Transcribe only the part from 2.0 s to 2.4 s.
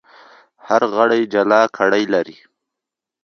لري.